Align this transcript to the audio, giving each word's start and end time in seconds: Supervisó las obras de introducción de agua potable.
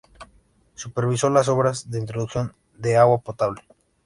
Supervisó 0.73 1.29
las 1.29 1.47
obras 1.47 1.91
de 1.91 1.99
introducción 1.99 2.55
de 2.75 2.97
agua 2.97 3.19
potable. 3.19 3.61